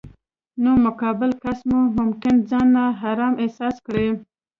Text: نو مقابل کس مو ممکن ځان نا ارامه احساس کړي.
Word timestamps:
نو 0.61 0.71
مقابل 0.85 1.31
کس 1.43 1.59
مو 1.69 1.79
ممکن 1.97 2.35
ځان 2.49 2.67
نا 2.75 2.85
ارامه 3.09 3.37
احساس 3.45 3.75
کړي. 3.85 4.07